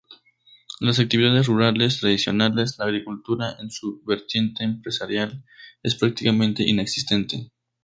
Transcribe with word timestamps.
De 0.79 0.87
las 0.87 0.97
actividades 0.97 1.45
rurales 1.45 1.99
tradicionales, 1.99 2.79
la 2.79 2.85
agricultura 2.85 3.55
en 3.59 3.69
su 3.69 4.01
vertiente 4.03 4.63
empresarial 4.63 5.43
es 5.83 5.93
prácticamente 5.93 6.67
inexistente. 6.67 7.51